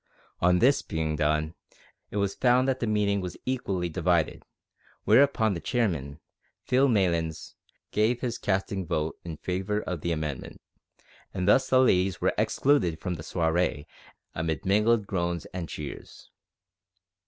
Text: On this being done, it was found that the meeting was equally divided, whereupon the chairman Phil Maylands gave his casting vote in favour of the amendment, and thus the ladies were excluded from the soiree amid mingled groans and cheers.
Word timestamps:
On 0.39 0.57
this 0.57 0.81
being 0.81 1.15
done, 1.15 1.53
it 2.09 2.17
was 2.17 2.33
found 2.33 2.67
that 2.67 2.79
the 2.79 2.87
meeting 2.87 3.21
was 3.21 3.37
equally 3.45 3.87
divided, 3.87 4.41
whereupon 5.03 5.53
the 5.53 5.59
chairman 5.59 6.19
Phil 6.63 6.87
Maylands 6.87 7.53
gave 7.91 8.19
his 8.21 8.39
casting 8.39 8.83
vote 8.87 9.15
in 9.23 9.37
favour 9.37 9.81
of 9.83 10.01
the 10.01 10.11
amendment, 10.11 10.59
and 11.35 11.47
thus 11.47 11.69
the 11.69 11.79
ladies 11.79 12.19
were 12.19 12.33
excluded 12.35 12.99
from 12.99 13.13
the 13.13 13.21
soiree 13.21 13.85
amid 14.33 14.65
mingled 14.65 15.05
groans 15.05 15.45
and 15.53 15.69
cheers. 15.69 16.31